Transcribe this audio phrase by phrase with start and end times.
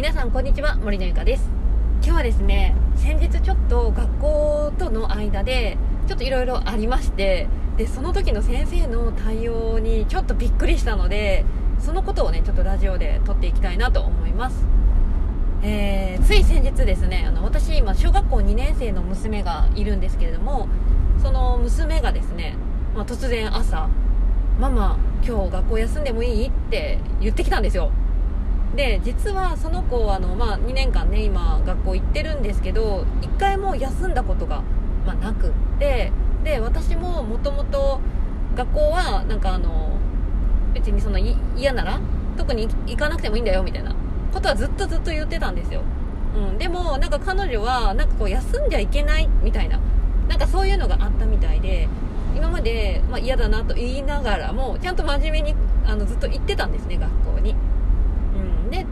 [0.00, 1.50] 皆さんこんにちは森のゆかです。
[2.02, 5.76] 今日はですね先日ちょっと学校との間で
[6.08, 11.44] ちょっといろいろありましてでその時の先生の対応にちょっとびっくりしたので
[11.78, 14.64] そのことをねちょっとラジオで撮っていきたいなと思います。
[15.62, 20.66] えー、つい先日ですねあの私今小学校2年生の娘がいるんですけれども
[21.22, 22.56] その娘がですね、
[22.94, 23.90] まあ、突然朝
[24.58, 27.90] 「ママ今日学校休んでもいい?」って言ってきたんですよ。
[28.76, 34.62] で実はその子あの、まあ、2年間ね今学校行ってるんですけど1回も休んだことが、
[35.06, 36.12] まあ、なくって
[36.44, 38.00] で私ももともと
[38.54, 39.98] 学校はなんかあの
[40.72, 42.00] 別にその嫌なら
[42.36, 43.94] 特に行かなくてもいいんだよみたいな
[44.32, 45.82] ことはずっとずっと言ってたんですよ、
[46.36, 49.80] うん、でもなんか彼女はなんかこう休んじゃいけないみたいな
[50.28, 51.88] なんかそういうのがあったみたいで
[52.36, 57.56] 今まで、まあ、嫌だなと言いながらもちゃんと真面目にあのずっと行ってたんですね学校に、
[58.34, 58.86] うん、で、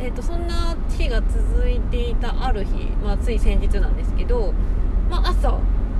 [0.00, 4.52] えーと、そんな日が続いていたある日、まあ、つい先日なんですけど、
[5.10, 5.58] まあ、朝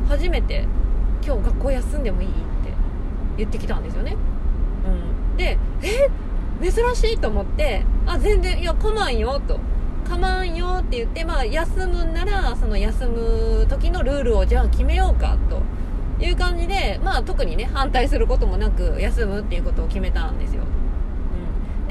[0.09, 0.67] 初めて
[1.25, 2.37] 「今日学校休んでもいい?」って
[3.39, 4.17] 言ってきたんですよね、
[5.31, 6.09] うん、でえ
[6.61, 9.59] 珍しいと思ってあ全然いや構わんよと。
[10.09, 15.61] 構わんよって言ってまあ休むんならその休む時のルールをじゃあ決めようかと。
[16.25, 20.63] いう感じでまあ特にね反対することもなく休むっていうことを決めたんですよ、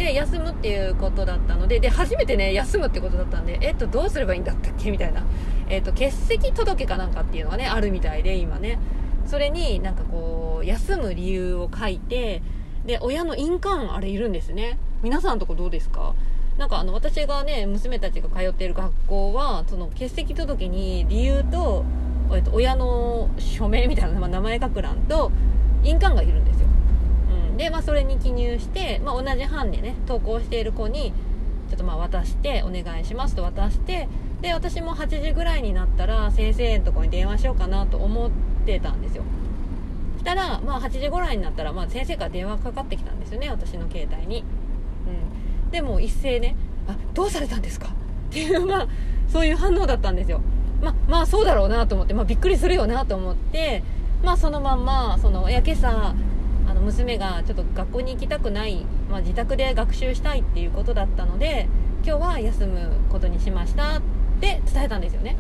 [0.02, 5.24] で休むっていうことだったのでで初めてね休むってことだったんでえっとどうすればいいんだったっけみたいな。
[5.70, 8.80] えっと欠席届かなんかっていうのがねあるみたいで今ね。
[9.26, 12.42] それになんかこう休む理由を書いて
[12.86, 14.78] で親の印鑑あれいるんですね。
[15.04, 16.14] 皆さんとこどうですか？
[16.58, 21.86] なんかあの私がね娘たちが通っている学校はその欠席届に理由と、
[22.34, 25.32] えっと、親の署名みたいな、まあ、名前書く欄と
[25.84, 26.61] 印鑑がいるんです、
[27.62, 31.14] で、まあ、それに記入して、まあ、同じ班でね登校している子に
[31.70, 34.10] ちょっとまあ渡してお願いしますと渡して
[34.42, 38.32] で私も8時ぐらいになったら先生のとこに電話しようかなと思っ
[38.66, 39.24] てたんですよ。
[40.18, 44.44] したら、まあ、8時ぐらいになったら、まあ、先生から電話かかってきたんですよね私の携帯に、
[45.66, 46.56] うん、でも一斉ね
[46.88, 47.90] 「あどうされたんですか?」
[48.30, 48.88] っていうまあ
[49.28, 50.42] そういう反応だったんですよ。
[50.82, 53.84] ままあそうだろうなと思って、まあ、びっくりするよなと思って
[54.24, 56.16] まあそのまんまそのいや今朝
[56.72, 61.68] あの娘がちょっと学校に行きたくない、まあ、自宅で学習したいっていうことだったので
[62.06, 64.02] 今日は休むことにしましたっ
[64.40, 65.36] て伝えたんですよね。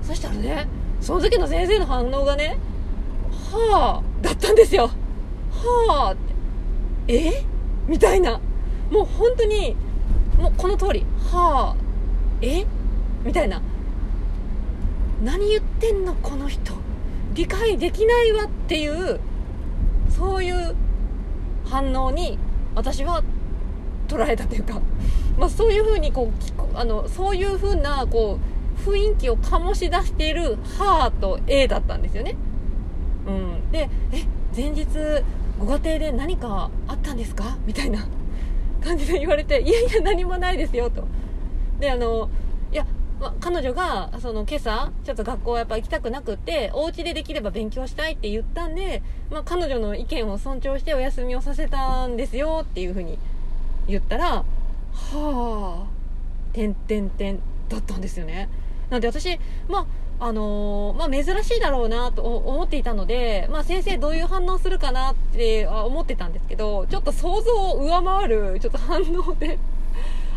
[0.00, 0.68] そしたらね
[1.00, 2.56] その時の先生の反応がね
[3.50, 4.90] はあだったんですよ。
[5.50, 6.16] はあっ
[7.08, 7.44] てえ？
[7.88, 8.40] みたいな。
[8.92, 9.74] もう本当に
[10.38, 11.76] もうこの通りはあ
[12.42, 12.64] え？
[13.24, 13.60] みたいな。
[15.24, 16.74] 何言ってんのこの人。
[17.34, 19.20] 理解できないわっていうそういう
[21.70, 22.38] 反応に
[22.74, 23.22] 私は
[24.08, 24.80] 捉えたというか、
[25.38, 26.30] まあ、そういうふうにこ
[26.74, 32.34] うあのそういうふうなこう雰囲気を醸し出している「は」と「え」だったんですよね。
[33.26, 34.24] うん、で「え
[34.56, 34.86] 前日
[35.58, 38.04] ご家庭で何かあったんですか?」みたいな
[38.82, 41.04] 感じで言われて「いやいや何もないですよ」と。
[41.78, 42.28] であの、
[43.20, 53.18] ま、彼女がその今朝ちょっと学校はやっぱ行きたくなくてお家でできれば勉強したいって言ったんで、まあ、彼女の意見を尊重してお休みをさせたんですよっていうふうに
[53.86, 54.44] 言ったら
[54.92, 55.86] 「はあ」
[56.52, 58.48] てんてんてんだったんですよね。
[58.88, 59.38] なんで私、
[59.68, 59.86] まあ
[60.22, 69.58] あのー、まあ、珍しいだろうなと思っていたので、まあ、先生どういう反応するかなって思ってたんですけどちょっと想像を上回るちょっと反応で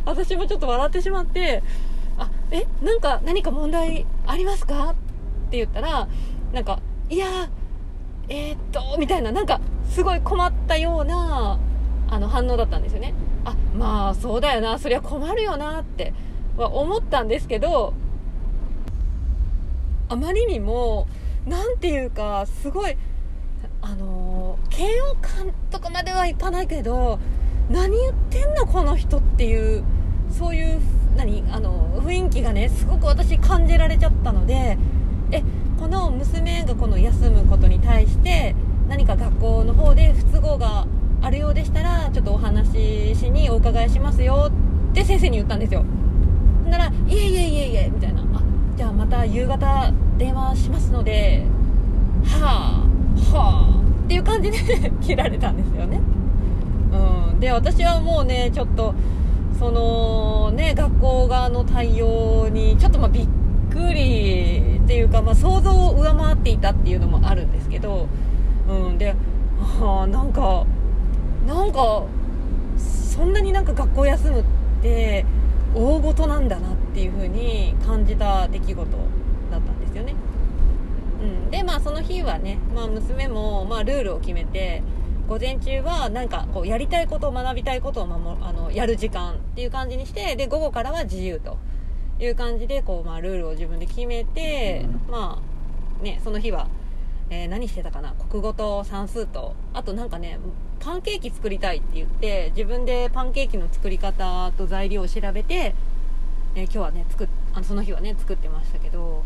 [0.06, 1.64] 私もちょっと笑ってしまって
[2.24, 4.92] あえなんか何か問題ありますか？
[4.92, 4.96] っ
[5.52, 6.08] て言ったら
[6.54, 6.80] なんか
[7.10, 7.50] いや
[8.30, 11.60] えー、っとみたいななんかすごい困ったような
[12.10, 13.14] あの反応だったんですよね。
[13.46, 16.14] あまあそうだよなそりゃ困るよなって
[16.56, 17.94] は思ったんですけど
[20.08, 21.08] あまりにも
[21.46, 22.96] 何て言うかすごい
[23.82, 27.20] あの嫌悪感とかまではいかないけど
[27.70, 29.84] 何言ってんのこの人っていう
[30.32, 30.80] そういう
[31.16, 34.78] 何あの雰囲気がねすごく私感じられちゃったので
[35.32, 35.44] え
[35.80, 38.56] この娘がこの休むことに対して
[38.88, 40.86] 何か学校の方で不都合が
[41.22, 42.72] あるようでしたらちょっとお話
[43.14, 44.52] ししにお伺いしますよ
[44.92, 45.86] って先生に言ったんですよ。
[46.70, 48.42] なら「いえいえいえいえ」みたいな「あ
[48.76, 51.46] じゃあまた夕方電話しますので
[52.26, 52.86] は
[53.34, 54.58] あはあっていう感じで
[55.02, 56.02] 切られたんですよね。
[57.32, 57.40] うん。
[57.40, 58.94] で私はもうねちょっと
[59.64, 63.28] そのね学校側の対応にちょっとまあびっ
[63.72, 68.10] くりっていうか、まあ、想像を上回っていたっていうのもあるんですけど、
[68.68, 69.16] うん、で、
[69.58, 70.66] はあ、なんか
[71.48, 72.04] なんか
[72.78, 74.44] そんなになんか学校休むっ
[74.82, 75.26] て
[75.74, 78.98] 大事なんだなっていう風に感じた出来事
[79.50, 80.14] だったんですよね、
[81.22, 84.84] うん、でまあその日はね、まあ、娘も、まあ、ルールを決めて
[85.34, 91.58] 午前中はなんかこうやりたいことを学びたいことを守あのやる時間っていう感じにしてで午後からは自由と
[92.20, 96.68] いう感じでこう、まあ、ルールを自分で決めて、まあね、その日は、
[97.32, 98.14] えー、何してたかな？
[98.30, 100.38] 国語と算数とあとなんかね
[100.80, 105.74] パンケーキ作りたいって言って自分でパンケーキの作り方と材料を調べて、
[106.54, 109.24] えー、今日はね作っあのその日はね作ってましたけど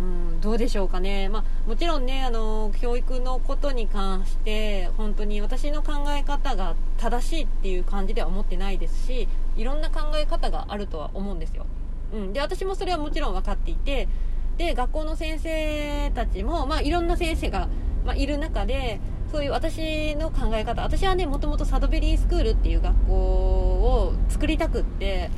[0.00, 11.66] うん、どうでしょうかね、まあ、もちろんねあの教育のことに関して本当に私の考え方が正しいっていう感じでは思ってないですしいろんな考え方があるとは思うんですよ、
[12.14, 14.08] うん、で私もそれはもちろん分かっていて
[14.56, 17.68] で学校の先生たちも、まあ、いろんな先生が、
[18.06, 19.00] まあ、いる中で
[19.30, 25.30] そういう私の考え方私はねもともとサドベリースクールっていう学校を作りたくって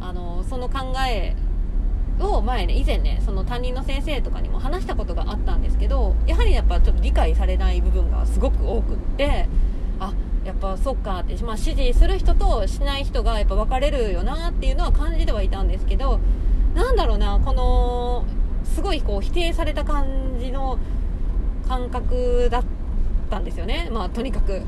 [0.00, 1.36] あのその考え
[2.20, 9.48] を前ね以前ねその担任の先生とかにも話したことがあったんですけどやはりやっぱちょっと理解されない部分がすごく多くって
[9.98, 10.12] あ
[10.44, 16.20] やっぱそっかって、まあ、指示する人としない人がやっぱ分かれるよなっていうのは感じてはいたんですけど
[16.74, 18.24] なんだろうなこの
[18.64, 20.78] すごいこう否定された感じの
[21.68, 22.64] 感覚だっ
[23.30, 23.88] たんですよね。
[23.90, 24.62] まあとにかく。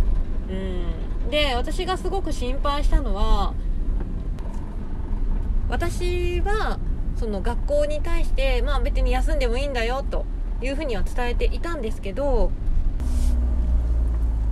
[0.48, 1.30] うん。
[1.30, 3.54] で私がすごく心配したのは
[5.68, 6.78] 私は
[7.16, 10.24] その学校に対して、まあ、別に休んでもいいんだよと
[10.60, 12.50] いうふうには伝えていたんですけど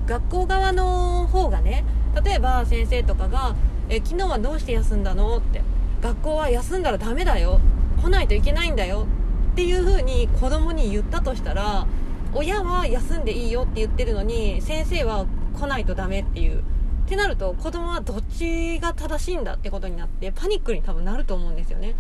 [0.07, 1.85] 学校側の方がね
[2.25, 3.55] 例えば先生とかが
[3.89, 5.63] 「え昨日はどうして休んだの?」って
[6.03, 7.61] 「学校は休んだらダメだよ
[8.03, 9.07] 来ないといけないんだよ」
[9.53, 11.87] っていうふうに子供に言ったとしたら
[12.35, 15.27] 親は休んでいいよって言ってるのに先生は
[15.59, 16.63] 来ないとダメっていうっ
[17.09, 21.95] てなると子供はどっちが正しいんだってことになってパニックに多分なると思うんですよね。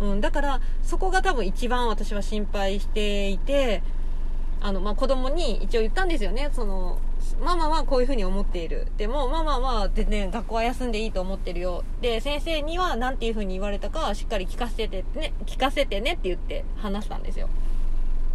[0.00, 3.82] うん、だからそこが多分一番私は心配していて
[4.60, 6.50] あの、まあ、子供に一応言ったんですよね。
[6.52, 6.98] その
[7.42, 8.86] ママはこういうふうに思っている。
[8.96, 11.84] でもママは全然学校は休んでいいと思ってるよ。
[12.00, 17.48] で先生には何ていうふうに言われたかしっかり聞かせてね聞かせてねって言って話したんですよ、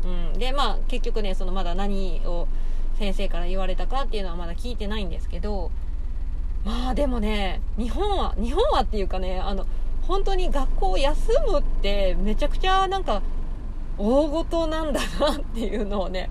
[0.04, 2.48] うん、でまあ結局ねそのまだ何を
[2.98, 5.72] 先生から言われたかっていうのはまだ聞いてないんですけど
[6.64, 9.66] まあでもね日本は日本はっていうかねあの
[10.08, 13.22] 本当に学校休むってめちゃくちゃなんか
[13.98, 16.30] 大事なんだなっていうのをね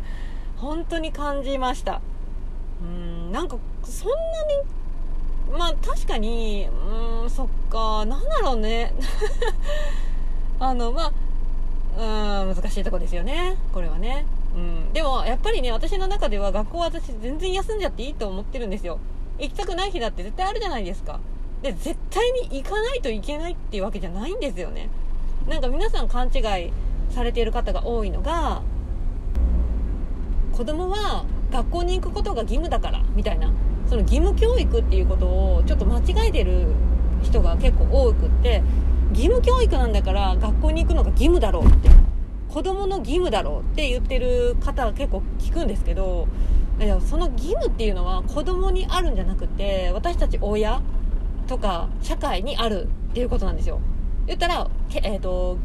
[0.57, 2.01] 本当に感じました。
[2.83, 4.17] うんなんかそんな
[5.55, 6.69] にまあ確かに
[7.23, 8.93] うんそっかなんだろうね。
[10.61, 11.13] あのま
[11.99, 13.57] あうん難しいとこですよね。
[13.73, 14.27] これはね。
[14.55, 18.99] うんでもやっぱりね私の中では学校は私全然休んじゃっていいと思ってるんですよ。
[19.39, 21.19] 行きたくない日だって絶対あるじゃないですか。
[21.65, 24.91] で絶対に行かないといけないっていうわけじゃないんですよね。
[25.49, 26.73] なんか皆さん勘違い
[27.11, 28.61] されている方が多いのが
[30.53, 33.51] 子供は学校に行くことが義務だからみたいな。
[33.89, 36.69] その義務教育っていうことをちょっと間違えてる
[37.23, 38.63] 人が結構多くって
[39.11, 41.89] 義務教育なんだから学校に行くのが義務だろうって。
[42.55, 46.29] 子供の義務だろうって言ってる方は結構聞くんですけど
[46.81, 50.81] いやその義務っていうのは子供にあるんじゃなくて私たち親
[51.47, 53.81] とか社会にあるっていうことなんですよ。
[54.27, 55.59] 言ったら、えーと、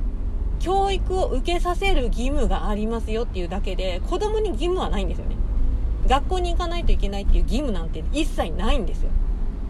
[0.60, 5.36] 教育を受けさせる義務がありますよっていうだけで子供に義務はないんですよね。
[6.08, 9.10] 学校に行かないといけないっていう義務なんて一切ないんですよ。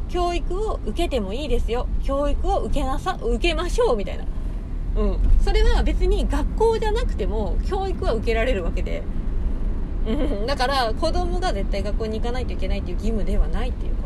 [0.10, 1.88] 教育を受けてもいいですよ。
[2.04, 4.26] 教育を受けなさ受けましょうみたいな。
[4.96, 5.20] うん。
[5.42, 9.04] それは別に学校じゃなくても教育は受けられるわけで。
[10.08, 10.14] う
[10.44, 10.48] ん。
[10.48, 13.99] だから子供が絶対学校に行かないといけないっていう義務ではないっていう。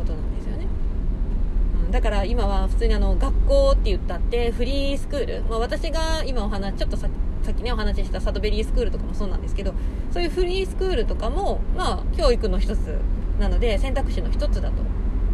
[1.94, 7.08] だから今は普通にあの学校って言ったってフリースクール、まあ、私が今お話ちょっとさ
[7.44, 9.74] さっきねお話ししたサドベリースクールとかもそうなんですけど
[10.10, 12.98] そういうフリースクールとかもまあ教育の一つ
[13.38, 14.82] なので選択肢の一つだと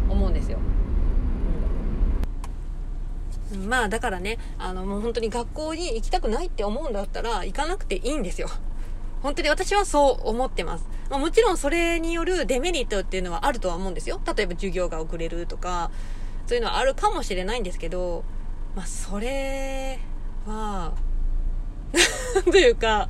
[0.07, 0.59] 思うんですよ、
[3.53, 8.51] うん、まあだからねあのもう本当に学校に行きたくないって思うんだったら行かなくていいんですよ
[9.23, 10.85] 本当に私はそう思ってます。
[11.09, 14.19] まあ、もちろんそれによるデメリットっていうのはあるとは思うんですよ。
[14.25, 15.91] 例えば授業が遅れるとか、
[16.45, 18.23] そういうのはあるかもしれないんですけど、
[18.75, 19.99] まあ、それ
[20.45, 20.93] は
[22.49, 23.09] というか、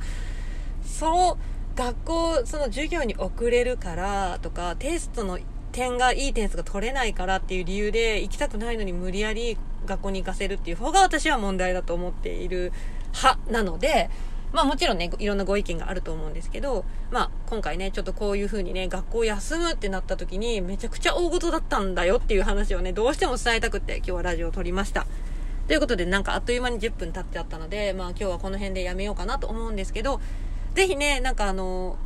[0.84, 1.38] その
[1.74, 5.38] 学校、その授業に遅れるからとか、テストの
[5.72, 12.72] 点がいい点数が取れないからっていう理由で行きたくないのに無理やり学校に行かせるっていう方が私は問題だと思っている
[13.14, 14.10] 派なので、
[14.52, 25.06] まあもちろんね、いろんなご意見があると思うんですけど、まあ今回ね、ちょっとこういう風にね、学校休むってなった時にめちゃくちゃ大事だったんだよっていう話をね、どうしても伝えたくて今日はラジオを撮りました。
[25.68, 30.20] ということでなんかあっという間に10分経っちゃったので、まあ今日はこの辺でやめようかなと思うんですけど、
[30.74, 31.96] ぜひね、なんかあの、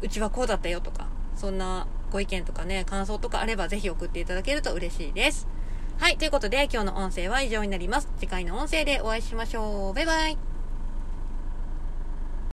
[0.00, 5.48] うちはこうだったよとか、そんなご意見とかね、感想とかあればぜひ送っていただけると嬉しいです。
[5.98, 8.08] はい、ということで今日の音声は以上になります。
[8.18, 9.94] 次回の音声でお会いしましょう。
[9.94, 10.57] バイバイ。